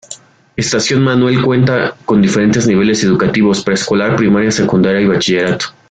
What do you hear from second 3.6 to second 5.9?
Preescolar, primaria, secundaria y Bachillerato